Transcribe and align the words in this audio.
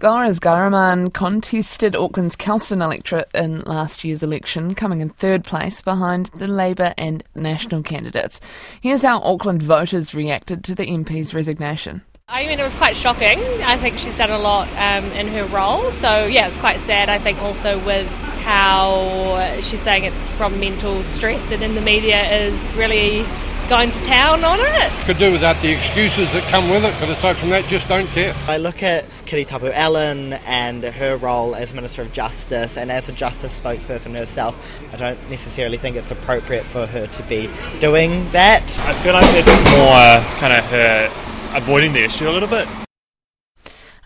Golriz 0.00 0.38
Ghahraman 0.38 1.12
contested 1.12 1.96
Auckland's 1.96 2.36
Kelston 2.36 2.80
electorate 2.80 3.28
in 3.34 3.62
last 3.62 4.04
year's 4.04 4.22
election, 4.22 4.76
coming 4.76 5.00
in 5.00 5.08
third 5.08 5.42
place 5.42 5.82
behind 5.82 6.26
the 6.26 6.46
Labour 6.46 6.94
and 6.96 7.24
National 7.34 7.82
candidates. 7.82 8.38
Here's 8.80 9.02
how 9.02 9.20
Auckland 9.22 9.60
voters 9.60 10.14
reacted 10.14 10.62
to 10.64 10.76
the 10.76 10.86
MP's 10.86 11.34
resignation. 11.34 12.02
I 12.28 12.46
mean, 12.46 12.60
it 12.60 12.62
was 12.62 12.76
quite 12.76 12.96
shocking. 12.96 13.40
I 13.64 13.76
think 13.76 13.98
she's 13.98 14.16
done 14.16 14.30
a 14.30 14.38
lot 14.38 14.68
um, 14.68 15.10
in 15.12 15.26
her 15.28 15.46
role. 15.46 15.90
So, 15.90 16.26
yeah, 16.26 16.46
it's 16.46 16.56
quite 16.56 16.78
sad. 16.78 17.08
I 17.08 17.18
think 17.18 17.42
also 17.42 17.84
with 17.84 18.06
how 18.44 19.58
she's 19.62 19.80
saying 19.80 20.04
it's 20.04 20.30
from 20.30 20.60
mental 20.60 21.02
stress 21.02 21.50
and 21.50 21.60
in 21.64 21.74
the 21.74 21.80
media 21.80 22.22
is 22.46 22.72
really 22.74 23.26
going 23.68 23.90
to 23.90 24.00
town 24.00 24.44
on 24.44 24.58
it. 24.60 24.90
Could 25.04 25.18
do 25.18 25.30
without 25.30 25.60
the 25.60 25.70
excuses 25.70 26.32
that 26.32 26.42
come 26.44 26.70
with 26.70 26.84
it, 26.84 26.94
but 26.98 27.10
aside 27.10 27.36
from 27.36 27.50
that, 27.50 27.66
just 27.66 27.86
don't 27.86 28.06
care. 28.08 28.34
I 28.46 28.56
look 28.56 28.82
at 28.82 29.08
Kiritapu 29.26 29.70
Allen 29.74 30.32
and 30.32 30.82
her 30.82 31.16
role 31.16 31.54
as 31.54 31.74
Minister 31.74 32.02
of 32.02 32.12
Justice, 32.12 32.78
and 32.78 32.90
as 32.90 33.08
a 33.08 33.12
justice 33.12 33.60
spokesperson 33.60 34.14
herself, 34.14 34.58
I 34.92 34.96
don't 34.96 35.30
necessarily 35.30 35.76
think 35.76 35.96
it's 35.96 36.10
appropriate 36.10 36.64
for 36.64 36.86
her 36.86 37.06
to 37.06 37.22
be 37.24 37.50
doing 37.78 38.30
that. 38.32 38.78
I 38.80 38.94
feel 39.02 39.12
like 39.12 39.26
it's 39.34 39.46
more 39.70 40.38
kind 40.40 40.52
of 40.54 40.64
her 40.64 41.10
avoiding 41.54 41.92
the 41.92 42.04
issue 42.04 42.28
a 42.28 42.32
little 42.32 42.48
bit. 42.48 42.66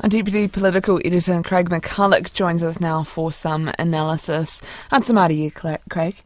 Our 0.00 0.08
Deputy 0.08 0.48
Political 0.48 1.00
Editor 1.04 1.40
Craig 1.42 1.70
McCulloch 1.70 2.32
joins 2.32 2.64
us 2.64 2.80
now 2.80 3.04
for 3.04 3.30
some 3.30 3.70
analysis. 3.78 4.60
Ata 4.90 5.12
mārie, 5.12 5.54
Craig. 5.54 6.16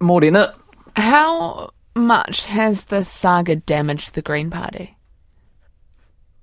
Morena. 0.00 0.54
How 0.96 1.70
much 1.94 2.46
has 2.46 2.86
the 2.86 3.04
saga 3.04 3.56
damaged 3.56 4.14
the 4.14 4.22
Green 4.22 4.48
Party? 4.50 4.96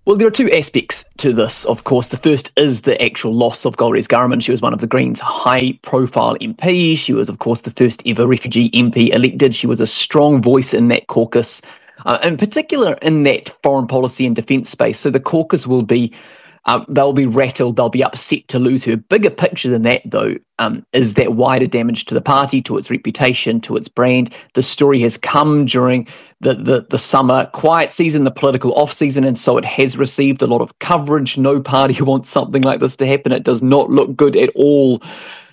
Well, 0.06 0.16
there 0.16 0.28
are 0.28 0.32
two 0.32 0.52
aspects 0.52 1.06
to 1.18 1.34
this, 1.34 1.66
of 1.66 1.86
course. 1.86 2.10
The 2.10 2.18
first 2.18 2.52
is 2.56 2.82
the 2.82 3.02
actual 3.02 3.34
loss 3.34 3.66
of 3.66 3.78
Golriz 3.78 4.08
Ghahraman. 4.08 4.44
She 4.44 4.52
was 4.52 4.62
one 4.62 4.74
of 4.74 4.80
the 4.80 4.86
Greens' 4.86 5.20
high 5.20 5.80
profile 5.82 6.36
MPs. 6.36 6.98
She 6.98 7.14
was, 7.14 7.30
of 7.30 7.40
course, 7.40 7.62
the 7.62 7.72
first 7.72 8.04
ever 8.06 8.28
refugee 8.28 8.70
MP 8.72 9.12
elected. 9.12 9.56
She 9.56 9.66
was 9.66 9.82
a 9.82 9.88
strong 9.88 10.40
voice 10.40 10.72
in 10.72 10.90
that 10.90 11.08
caucus, 11.08 11.64
uh, 12.06 12.20
in 12.22 12.38
particular 12.38 12.94
in 13.02 13.24
that 13.24 13.50
foreign 13.64 13.88
policy 13.88 14.28
and 14.28 14.36
defence 14.36 14.70
space. 14.70 15.00
So 15.00 15.10
the 15.10 15.20
caucus 15.20 15.66
will 15.66 15.84
be 15.84 16.14
um, 16.66 16.86
they'll 16.88 17.14
be 17.14 17.26
rattled, 17.26 17.76
they'll 17.76 17.90
be 17.90 18.04
upset 18.04 18.48
to 18.50 18.60
lose 18.60 18.86
her. 18.86 18.96
Bigger 18.96 19.30
picture 19.30 19.70
than 19.70 19.82
that, 19.82 20.02
though, 20.06 20.36
um, 20.60 20.86
is 20.94 21.16
that 21.16 21.34
wider 21.34 21.68
damage 21.68 22.06
to 22.06 22.14
the 22.14 22.22
party, 22.22 22.62
to 22.62 22.78
its 22.78 22.90
reputation, 22.90 23.60
to 23.62 23.76
its 23.76 23.90
brand. 23.90 24.34
The 24.54 24.64
story 24.64 25.00
has 25.02 25.18
come 25.18 25.66
during 25.66 26.08
the, 26.40 26.54
the, 26.54 26.86
the 26.90 26.98
summer 26.98 27.48
quiet 27.48 27.92
season, 27.92 28.24
the 28.24 28.32
political 28.32 28.74
off 28.76 28.94
season, 28.94 29.26
and 29.26 29.38
so 29.38 29.58
it 29.58 29.66
has 29.66 29.98
received 29.98 30.42
a 30.42 30.48
lot 30.48 30.62
of 30.62 30.80
coverage. 30.80 31.38
No 31.38 31.60
party 31.60 32.02
wants 32.02 32.30
something 32.30 32.62
like 32.62 32.80
this 32.80 32.96
to 32.98 33.06
happen. 33.06 33.34
It 33.34 33.44
does 33.44 33.62
not 33.62 33.90
look 33.90 34.16
good 34.16 34.38
at 34.38 34.50
all 34.56 35.02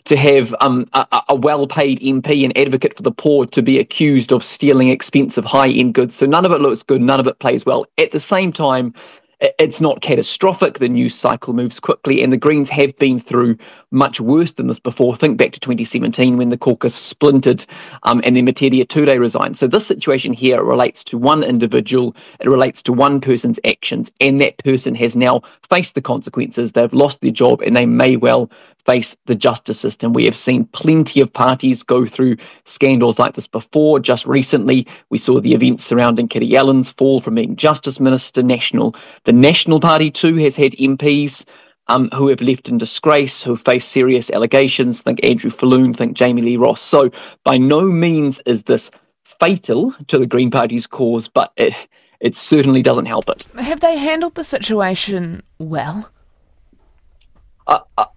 to 0.04 0.16
have 0.16 0.54
um, 0.60 0.86
a, 0.92 1.22
a 1.28 1.34
well 1.34 1.66
paid 1.66 2.00
MP 2.00 2.44
and 2.44 2.56
advocate 2.56 2.96
for 2.96 3.02
the 3.02 3.12
poor 3.12 3.46
to 3.46 3.62
be 3.62 3.78
accused 3.78 4.32
of 4.32 4.42
stealing 4.44 4.88
expensive 4.88 5.44
high 5.44 5.68
end 5.68 5.94
goods. 5.94 6.14
So 6.14 6.26
none 6.26 6.46
of 6.46 6.52
it 6.52 6.60
looks 6.60 6.82
good, 6.82 7.02
none 7.02 7.20
of 7.20 7.26
it 7.26 7.38
plays 7.38 7.66
well. 7.66 7.84
At 7.98 8.12
the 8.12 8.20
same 8.20 8.52
time, 8.52 8.94
it's 9.40 9.80
not 9.80 10.02
catastrophic. 10.02 10.78
The 10.78 10.88
news 10.88 11.14
cycle 11.14 11.54
moves 11.54 11.80
quickly, 11.80 12.22
and 12.22 12.32
the 12.32 12.36
Greens 12.36 12.68
have 12.68 12.96
been 12.96 13.18
through 13.18 13.56
much 13.90 14.20
worse 14.20 14.54
than 14.54 14.66
this 14.66 14.78
before. 14.78 15.16
Think 15.16 15.38
back 15.38 15.52
to 15.52 15.60
2017 15.60 16.36
when 16.36 16.50
the 16.50 16.58
caucus 16.58 16.94
splintered 16.94 17.64
um, 18.02 18.20
and 18.24 18.36
then 18.36 18.46
Metiria 18.46 18.86
Ture 18.86 19.18
resigned. 19.18 19.58
So 19.58 19.66
this 19.66 19.86
situation 19.86 20.32
here 20.32 20.62
relates 20.62 21.02
to 21.04 21.18
one 21.18 21.42
individual, 21.42 22.14
it 22.38 22.48
relates 22.48 22.82
to 22.82 22.92
one 22.92 23.20
person's 23.20 23.58
actions, 23.64 24.10
and 24.20 24.38
that 24.40 24.58
person 24.58 24.94
has 24.96 25.16
now 25.16 25.40
faced 25.68 25.94
the 25.94 26.02
consequences. 26.02 26.72
They've 26.72 26.92
lost 26.92 27.20
their 27.20 27.30
job, 27.30 27.62
and 27.62 27.74
they 27.76 27.86
may 27.86 28.16
well 28.16 28.50
face 28.84 29.16
the 29.26 29.34
justice 29.34 29.78
system. 29.78 30.12
We 30.12 30.24
have 30.24 30.36
seen 30.36 30.64
plenty 30.66 31.20
of 31.20 31.32
parties 31.32 31.82
go 31.82 32.06
through 32.06 32.36
scandals 32.64 33.18
like 33.18 33.34
this 33.34 33.46
before. 33.46 34.00
Just 34.00 34.26
recently, 34.26 34.86
we 35.10 35.18
saw 35.18 35.40
the 35.40 35.54
events 35.54 35.84
surrounding 35.84 36.28
Kiri 36.28 36.56
Allen's 36.56 36.90
fall 36.90 37.20
from 37.20 37.34
being 37.34 37.56
Justice 37.56 38.00
Minister. 38.00 38.42
National, 38.42 38.94
the 39.30 39.36
National 39.36 39.78
Party 39.78 40.10
too 40.10 40.34
has 40.38 40.56
had 40.56 40.72
MPs 40.72 41.44
um, 41.86 42.08
who 42.12 42.26
have 42.26 42.40
left 42.40 42.68
in 42.68 42.78
disgrace, 42.78 43.44
who 43.44 43.52
have 43.52 43.60
faced 43.60 43.88
serious 43.88 44.28
allegations. 44.28 45.02
Think 45.02 45.22
Andrew 45.22 45.50
Falloon, 45.52 45.94
think 45.94 46.16
Jami-Lee 46.16 46.56
Ross. 46.56 46.80
So 46.80 47.12
by 47.44 47.56
no 47.56 47.92
means 47.92 48.40
is 48.44 48.64
this 48.64 48.90
fatal 49.22 49.94
to 50.08 50.18
the 50.18 50.26
Green 50.26 50.50
Party's 50.50 50.88
cause, 50.88 51.28
but 51.28 51.52
it 51.56 51.74
it 52.18 52.34
certainly 52.34 52.82
doesn't 52.82 53.06
help 53.06 53.30
it. 53.30 53.46
Have 53.56 53.78
they 53.78 53.96
handled 53.96 54.34
the 54.34 54.42
situation 54.42 55.44
well? 55.60 56.10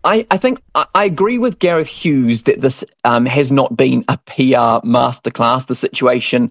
I, 0.03 0.25
I 0.31 0.37
think 0.37 0.63
I 0.73 1.05
agree 1.05 1.37
with 1.37 1.59
Gareth 1.59 1.87
Hughes 1.87 2.41
that 2.43 2.59
this 2.59 2.83
um, 3.05 3.27
has 3.27 3.51
not 3.51 3.77
been 3.77 4.03
a 4.07 4.17
PR 4.17 4.81
masterclass. 4.83 5.67
The 5.67 5.75
situation 5.75 6.49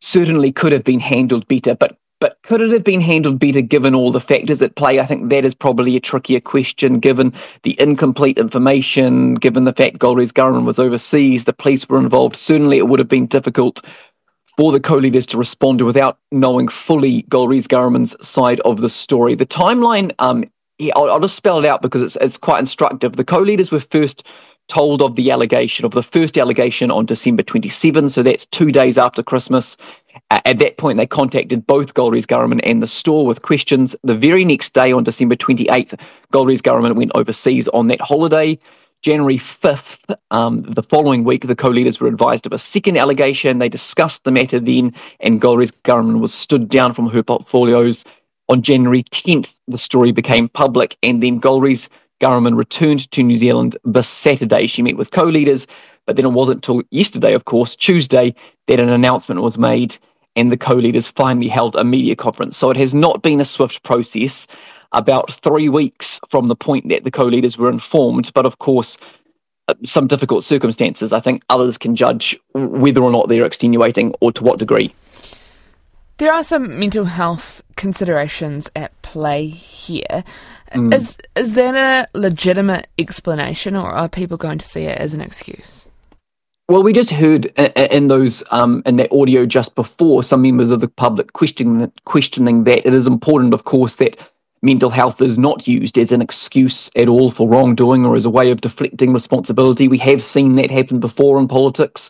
certainly 0.00 0.50
could 0.50 0.72
have 0.72 0.82
been 0.82 0.98
handled 0.98 1.46
better, 1.46 1.76
but 1.76 1.96
but 2.20 2.38
could 2.42 2.60
it 2.60 2.72
have 2.72 2.84
been 2.84 3.00
handled 3.00 3.38
better 3.38 3.60
given 3.60 3.94
all 3.94 4.10
the 4.10 4.20
factors 4.20 4.62
at 4.62 4.76
play? 4.76 5.00
I 5.00 5.04
think 5.04 5.30
that 5.30 5.44
is 5.44 5.54
probably 5.54 5.96
a 5.96 6.00
trickier 6.00 6.40
question 6.40 6.98
given 6.98 7.32
the 7.62 7.78
incomplete 7.78 8.38
information, 8.38 9.34
given 9.34 9.64
the 9.64 9.72
fact 9.72 9.98
Golriz 9.98 10.32
Ghahraman 10.32 10.64
was 10.64 10.78
overseas, 10.78 11.44
the 11.44 11.52
police 11.52 11.88
were 11.88 11.98
involved. 11.98 12.36
Certainly 12.36 12.78
it 12.78 12.88
would 12.88 13.00
have 13.00 13.08
been 13.08 13.26
difficult 13.26 13.82
for 14.56 14.72
the 14.72 14.80
co-leaders 14.80 15.26
to 15.26 15.38
respond 15.38 15.80
to 15.80 15.84
without 15.84 16.18
knowing 16.30 16.68
fully 16.68 17.22
Golriz 17.22 17.66
Ghahraman's 17.66 18.16
side 18.26 18.60
of 18.60 18.80
the 18.80 18.88
story. 18.88 19.34
The 19.34 19.46
timeline 19.46 20.12
um, 20.18 20.44
yeah, 20.78 20.92
I'll, 20.96 21.10
I'll, 21.10 21.20
just 21.20 21.36
spell 21.36 21.58
it 21.58 21.66
out 21.66 21.82
because 21.82 22.02
it's 22.02 22.16
it's 22.16 22.36
quite 22.36 22.58
instructive. 22.58 23.12
The 23.12 23.24
co-leaders 23.24 23.70
were 23.70 23.80
first 23.80 24.26
told 24.66 25.02
of 25.02 25.14
the 25.14 25.30
allegation 25.30 25.84
of 25.84 25.92
the 25.92 26.02
first 26.02 26.38
allegation 26.38 26.90
on 26.90 27.06
December 27.06 27.42
27, 27.42 28.08
so 28.08 28.22
that's 28.22 28.46
two 28.46 28.72
days 28.72 28.98
after 28.98 29.22
Christmas. 29.22 29.76
Uh, 30.30 30.40
at 30.44 30.58
that 30.58 30.78
point, 30.78 30.96
they 30.96 31.06
contacted 31.06 31.66
both 31.66 31.94
Golriz 31.94 32.26
Ghahraman 32.26 32.60
and 32.62 32.82
the 32.82 32.88
store 32.88 33.26
with 33.26 33.42
questions. 33.42 33.94
The 34.02 34.14
very 34.14 34.44
next 34.44 34.74
day, 34.74 34.92
on 34.92 35.04
December 35.04 35.36
28th, 35.36 36.00
Golriz 36.32 36.62
Ghahraman 36.62 36.96
went 36.96 37.12
overseas 37.14 37.68
on 37.68 37.88
that 37.88 38.00
holiday. 38.00 38.58
January 39.02 39.36
5th, 39.36 40.16
um, 40.30 40.62
the 40.62 40.82
following 40.82 41.24
week, 41.24 41.46
the 41.46 41.54
co 41.54 41.68
leaders 41.68 42.00
were 42.00 42.08
advised 42.08 42.46
of 42.46 42.52
a 42.52 42.58
second 42.58 42.96
allegation. 42.96 43.58
They 43.58 43.68
discussed 43.68 44.24
the 44.24 44.32
matter 44.32 44.58
then, 44.58 44.92
and 45.20 45.40
Golriz 45.40 45.70
Ghahraman 45.70 46.20
was 46.20 46.32
stood 46.32 46.68
down 46.68 46.94
from 46.94 47.10
her 47.10 47.22
portfolios 47.22 48.04
on 48.48 48.62
January 48.62 49.02
10th, 49.02 49.58
the 49.68 49.78
story 49.78 50.12
became 50.12 50.48
public, 50.48 50.96
and 51.02 51.22
then 51.22 51.38
Golriz 51.38 51.88
Ghahraman 52.20 52.56
returned 52.56 53.10
to 53.12 53.22
New 53.22 53.36
Zealand 53.36 53.76
this 53.84 54.08
Saturday. 54.08 54.66
She 54.66 54.82
met 54.82 54.96
with 54.96 55.10
co 55.10 55.24
leaders, 55.24 55.66
but 56.06 56.16
then 56.16 56.26
it 56.26 56.32
wasn't 56.32 56.58
until 56.58 56.82
yesterday, 56.90 57.34
of 57.34 57.44
course, 57.44 57.76
Tuesday, 57.76 58.34
that 58.66 58.80
an 58.80 58.90
announcement 58.90 59.40
was 59.42 59.58
made 59.58 59.96
and 60.36 60.50
the 60.50 60.56
co 60.56 60.74
leaders 60.74 61.08
finally 61.08 61.48
held 61.48 61.76
a 61.76 61.84
media 61.84 62.16
conference. 62.16 62.56
So 62.56 62.70
it 62.70 62.76
has 62.76 62.94
not 62.94 63.22
been 63.22 63.40
a 63.40 63.44
swift 63.44 63.82
process. 63.82 64.46
About 64.92 65.32
three 65.32 65.68
weeks 65.68 66.20
from 66.28 66.46
the 66.46 66.54
point 66.54 66.88
that 66.88 67.02
the 67.02 67.10
co 67.10 67.24
leaders 67.24 67.58
were 67.58 67.68
informed, 67.68 68.30
but 68.32 68.46
of 68.46 68.60
course, 68.60 68.96
uh, 69.66 69.74
some 69.82 70.06
difficult 70.06 70.44
circumstances. 70.44 71.12
I 71.12 71.18
think 71.18 71.42
others 71.50 71.78
can 71.78 71.96
judge 71.96 72.38
whether 72.52 73.02
or 73.02 73.10
not 73.10 73.28
they're 73.28 73.44
extenuating 73.44 74.14
or 74.20 74.30
to 74.32 74.44
what 74.44 74.60
degree. 74.60 74.94
There 76.18 76.32
are 76.32 76.44
some 76.44 76.78
mental 76.78 77.06
health 77.06 77.62
considerations 77.74 78.70
at 78.76 79.00
play 79.02 79.48
here. 79.48 80.22
Mm. 80.72 80.94
Is 80.94 81.16
is 81.34 81.54
that 81.54 81.74
a 81.74 82.18
legitimate 82.18 82.86
explanation, 82.98 83.74
or 83.74 83.90
are 83.90 84.08
people 84.08 84.36
going 84.36 84.58
to 84.58 84.64
see 84.66 84.84
it 84.84 84.98
as 84.98 85.12
an 85.12 85.20
excuse? 85.20 85.86
Well, 86.66 86.82
we 86.82 86.94
just 86.94 87.10
heard 87.10 87.46
in 87.76 88.08
those 88.08 88.42
um, 88.50 88.82
in 88.86 88.96
that 88.96 89.12
audio 89.12 89.44
just 89.44 89.74
before 89.74 90.22
some 90.22 90.40
members 90.40 90.70
of 90.70 90.80
the 90.80 90.88
public 90.88 91.34
questioning 91.34 91.92
questioning 92.06 92.64
that 92.64 92.86
it 92.86 92.94
is 92.94 93.06
important, 93.06 93.52
of 93.52 93.64
course, 93.64 93.96
that 93.96 94.18
mental 94.62 94.88
health 94.88 95.20
is 95.20 95.38
not 95.38 95.68
used 95.68 95.98
as 95.98 96.10
an 96.10 96.22
excuse 96.22 96.90
at 96.96 97.06
all 97.06 97.30
for 97.30 97.46
wrongdoing 97.46 98.06
or 98.06 98.16
as 98.16 98.24
a 98.24 98.30
way 98.30 98.50
of 98.50 98.62
deflecting 98.62 99.12
responsibility. 99.12 99.88
We 99.88 99.98
have 99.98 100.22
seen 100.22 100.54
that 100.54 100.70
happen 100.70 101.00
before 101.00 101.38
in 101.38 101.48
politics 101.48 102.08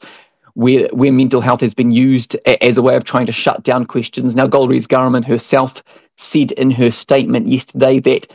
where 0.54 0.86
where 0.92 1.10
mental 1.10 1.40
health 1.40 1.60
has 1.60 1.74
been 1.74 1.90
used 1.90 2.36
as 2.62 2.78
a 2.78 2.82
way 2.82 2.94
of 2.94 3.02
trying 3.02 3.26
to 3.26 3.32
shut 3.32 3.64
down 3.64 3.86
questions. 3.86 4.36
Now, 4.36 4.46
Golriz 4.46 4.86
Ghahraman 4.86 5.24
herself 5.24 5.82
said 6.16 6.52
in 6.52 6.70
her 6.70 6.92
statement 6.92 7.48
yesterday 7.48 7.98
that 7.98 8.28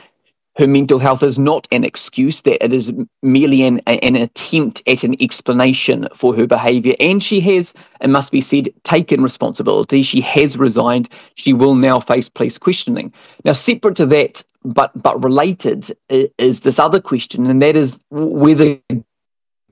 her 0.60 0.68
mental 0.68 1.00
health 1.00 1.24
is 1.24 1.40
not 1.40 1.70
an 1.72 1.86
excuse, 1.86 2.42
that 2.42 2.62
it 2.62 2.74
is 2.74 2.94
merely 3.24 3.64
an, 3.64 3.80
an 3.88 4.18
attempt 4.18 4.84
at 4.86 5.06
an 5.06 5.16
explanation 5.22 6.06
for 6.14 6.36
her 6.36 6.46
behaviour. 6.46 6.96
And 7.00 7.24
she 7.24 7.40
has, 7.40 7.74
it 8.02 8.10
must 8.10 8.30
be 8.30 8.42
said, 8.42 8.68
taken 8.84 9.24
responsibility. 9.24 10.02
She 10.02 10.20
has 10.20 10.58
resigned. 10.58 11.08
She 11.36 11.54
will 11.54 11.76
now 11.76 12.02
face 12.02 12.28
police 12.28 12.58
questioning. 12.58 13.14
Now, 13.46 13.54
separate 13.54 13.96
to 13.96 14.06
that, 14.08 14.44
but 14.66 14.92
but 15.02 15.24
related, 15.24 15.86
is 16.10 16.60
this 16.60 16.78
other 16.78 17.00
question, 17.00 17.48
and 17.48 17.62
that 17.62 17.78
is 17.78 17.98
whether 18.10 18.78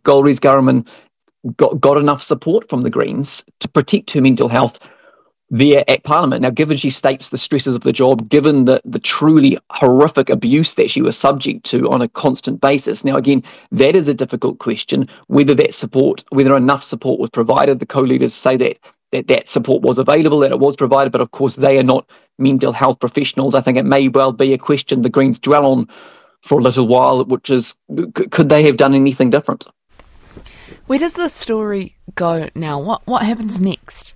Golriz 0.04 0.40
Ghahraman 0.40 0.88
got, 1.58 1.82
got 1.82 1.98
enough 1.98 2.24
support 2.24 2.70
from 2.70 2.84
the 2.84 2.90
Greens 2.90 3.44
to 3.60 3.68
protect 3.68 4.12
her 4.12 4.22
mental 4.22 4.48
health 4.48 4.80
there 5.50 5.84
at 5.88 6.04
Parliament. 6.04 6.42
Now, 6.42 6.50
given 6.50 6.78
she 6.78 6.90
states 6.90 7.30
the 7.30 7.38
stresses 7.38 7.76
of 7.76 7.82
the 7.82 7.94
job, 7.94 8.30
given 8.30 8.66
the, 8.66 8.82
the 8.84 9.00
truly 9.00 9.58
horrific 9.72 10.30
abuse 10.30 10.74
that 10.74 10.90
she 10.90 11.02
was 11.02 11.18
subject 11.18 11.66
to 11.68 11.90
on 11.90 12.02
a 12.02 12.08
constant 12.08 12.60
basis. 12.60 13.06
Now, 13.06 13.16
again, 13.16 13.44
that 13.72 13.96
is 13.96 14.08
a 14.08 14.14
difficult 14.14 14.60
question. 14.60 15.08
Whether 15.28 15.56
that 15.56 15.74
support, 15.74 16.24
whether 16.30 16.56
enough 16.58 16.84
support 16.84 17.20
was 17.20 17.30
provided, 17.30 17.80
the 17.80 17.86
co-leaders 17.86 18.34
say 18.34 18.58
that 18.58 18.80
that 19.12 19.28
that 19.28 19.48
support 19.48 19.84
was 19.84 19.98
available, 19.98 20.40
that 20.40 20.52
it 20.52 20.60
was 20.60 20.76
provided, 20.76 21.14
but 21.14 21.22
of 21.22 21.32
course 21.32 21.56
they 21.56 21.78
are 21.80 21.84
not 21.84 22.10
mental 22.38 22.74
health 22.74 23.00
professionals. 23.00 23.56
I 23.56 23.62
think 23.62 23.78
it 23.78 23.86
may 23.86 24.10
well 24.10 24.34
be 24.34 24.52
a 24.52 24.58
question 24.58 25.02
the 25.02 25.10
Greens 25.10 25.40
dwell 25.40 25.66
on 25.66 25.88
for 26.42 26.60
a 26.60 26.62
little 26.62 26.88
while, 26.88 27.24
which 27.24 27.50
is 27.50 27.78
could 28.14 28.50
they 28.50 28.64
have 28.64 28.76
done 28.76 28.94
anything 28.94 29.30
different? 29.30 29.66
Where 30.88 31.00
does 31.00 31.14
the 31.14 31.30
story 31.30 31.96
go 32.16 32.50
now? 32.54 32.80
What 32.80 33.08
what 33.08 33.24
happens 33.24 33.62
next? 33.62 34.14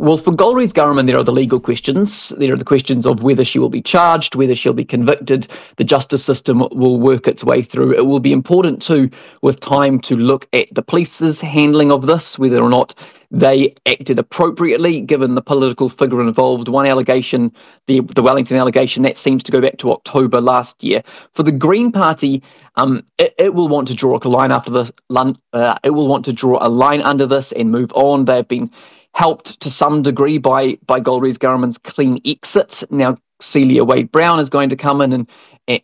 Well, 0.00 0.16
for 0.16 0.34
Golriz 0.34 0.72
Ghahraman, 0.72 1.06
there 1.06 1.18
are 1.18 1.24
the 1.24 1.30
legal 1.30 1.60
questions. 1.60 2.30
There 2.30 2.54
are 2.54 2.56
the 2.56 2.64
questions 2.64 3.04
of 3.04 3.22
whether 3.22 3.44
she 3.44 3.58
will 3.58 3.68
be 3.68 3.82
charged, 3.82 4.34
whether 4.34 4.54
she'll 4.54 4.72
be 4.72 4.82
convicted. 4.82 5.46
The 5.76 5.84
justice 5.84 6.24
system 6.24 6.60
will 6.70 6.98
work 6.98 7.28
its 7.28 7.44
way 7.44 7.60
through. 7.60 7.92
It 7.92 8.06
will 8.06 8.18
be 8.18 8.32
important, 8.32 8.80
too, 8.80 9.10
with 9.42 9.60
time 9.60 10.00
to 10.00 10.16
look 10.16 10.48
at 10.54 10.74
the 10.74 10.80
police's 10.80 11.42
handling 11.42 11.92
of 11.92 12.06
this, 12.06 12.38
whether 12.38 12.62
or 12.62 12.70
not 12.70 12.94
they 13.30 13.74
acted 13.84 14.18
appropriately 14.18 15.02
given 15.02 15.34
the 15.34 15.42
political 15.42 15.90
figure 15.90 16.22
involved. 16.22 16.70
One 16.70 16.86
allegation, 16.86 17.52
the, 17.86 18.00
the 18.00 18.22
Wellington 18.22 18.56
allegation, 18.56 19.02
that 19.02 19.18
seems 19.18 19.42
to 19.42 19.52
go 19.52 19.60
back 19.60 19.76
to 19.80 19.92
October 19.92 20.40
last 20.40 20.82
year. 20.82 21.02
For 21.32 21.42
the 21.42 21.52
Green 21.52 21.92
Party, 21.92 22.42
um, 22.76 23.04
it, 23.18 23.34
it, 23.38 23.54
will 23.54 23.68
want 23.68 23.88
to 23.88 23.94
draw 23.94 24.18
a 24.18 24.28
line 24.28 24.50
after 24.50 24.70
this. 24.70 24.92
Uh, 25.10 25.78
it 25.84 25.90
will 25.90 26.08
want 26.08 26.24
to 26.24 26.32
draw 26.32 26.56
a 26.58 26.70
line 26.70 27.02
under 27.02 27.26
this 27.26 27.52
and 27.52 27.70
move 27.70 27.92
on. 27.92 28.24
They 28.24 28.36
have 28.36 28.48
been 28.48 28.70
helped 29.14 29.60
to 29.60 29.70
some 29.70 30.02
degree 30.02 30.38
by 30.38 30.78
by 30.86 31.00
Golriz 31.00 31.38
Ghahraman's 31.38 31.78
clean 31.78 32.20
exit. 32.24 32.84
Now 32.90 33.16
Celia 33.40 33.84
Wade 33.84 34.10
Brown 34.12 34.38
is 34.38 34.50
going 34.50 34.70
to 34.70 34.76
come 34.76 35.00
in 35.00 35.12
and 35.12 35.30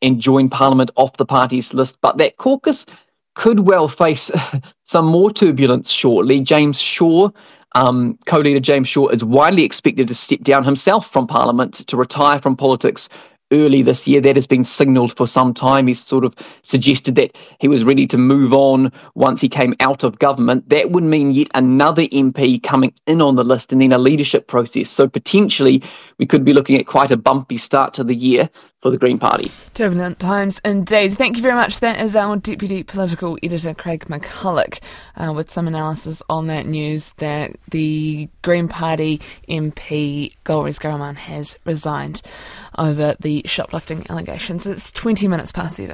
and 0.02 0.20
join 0.20 0.48
Parliament 0.48 0.90
off 0.96 1.16
the 1.16 1.26
party's 1.26 1.72
list, 1.74 1.98
but 2.00 2.18
that 2.18 2.36
caucus 2.36 2.86
could 3.34 3.60
well 3.60 3.86
face 3.88 4.30
some 4.84 5.06
more 5.06 5.30
turbulence 5.30 5.90
shortly. 5.90 6.40
James 6.40 6.80
Shaw, 6.80 7.30
um, 7.74 8.18
co-leader 8.26 8.60
James 8.60 8.88
Shaw, 8.88 9.08
is 9.08 9.22
widely 9.22 9.64
expected 9.64 10.08
to 10.08 10.14
step 10.14 10.40
down 10.40 10.64
himself 10.64 11.10
from 11.10 11.26
Parliament 11.26 11.74
to 11.88 11.96
retire 11.96 12.40
from 12.40 12.56
politics 12.56 13.08
early 13.52 13.82
this 13.82 14.08
year. 14.08 14.20
That 14.20 14.36
has 14.36 14.46
been 14.46 14.64
signalled 14.64 15.16
for 15.16 15.26
some 15.26 15.54
time. 15.54 15.86
He's 15.86 16.02
sort 16.02 16.24
of 16.24 16.34
suggested 16.62 17.14
that 17.16 17.36
he 17.60 17.68
was 17.68 17.84
ready 17.84 18.06
to 18.08 18.18
move 18.18 18.52
on 18.52 18.92
once 19.14 19.40
he 19.40 19.48
came 19.48 19.74
out 19.80 20.04
of 20.04 20.18
government. 20.18 20.68
That 20.68 20.90
would 20.90 21.04
mean 21.04 21.30
yet 21.30 21.48
another 21.54 22.02
MP 22.02 22.62
coming 22.62 22.92
in 23.06 23.22
on 23.22 23.36
the 23.36 23.44
list 23.44 23.72
and 23.72 23.80
then 23.80 23.92
a 23.92 23.98
leadership 23.98 24.46
process. 24.46 24.88
So 24.88 25.08
potentially 25.08 25.82
we 26.18 26.26
could 26.26 26.44
be 26.44 26.52
looking 26.52 26.76
at 26.76 26.86
quite 26.86 27.10
a 27.10 27.16
bumpy 27.16 27.56
start 27.58 27.94
to 27.94 28.04
the 28.04 28.14
year 28.14 28.48
for 28.86 28.92
the 28.92 28.98
Green 28.98 29.18
Party. 29.18 29.50
Turbulent 29.74 30.20
times 30.20 30.60
indeed. 30.64 31.12
Thank 31.14 31.34
you 31.36 31.42
very 31.42 31.56
much. 31.56 31.80
That 31.80 32.00
is 32.00 32.14
our 32.14 32.36
Deputy 32.36 32.84
Political 32.84 33.36
Editor, 33.42 33.74
Craig 33.74 34.04
McCulloch, 34.04 34.78
uh, 35.16 35.32
with 35.32 35.50
some 35.50 35.66
analysis 35.66 36.22
on 36.30 36.46
that 36.46 36.66
news 36.66 37.12
that 37.16 37.56
the 37.68 38.28
Green 38.42 38.68
Party 38.68 39.20
MP, 39.48 40.32
Golriz 40.44 40.78
Ghahraman, 40.78 41.16
has 41.16 41.58
resigned 41.64 42.22
over 42.78 43.16
the 43.18 43.42
shoplifting 43.44 44.06
allegations. 44.08 44.66
It's 44.66 44.92
20 44.92 45.26
minutes 45.26 45.50
past 45.50 45.76
seven. 45.76 45.90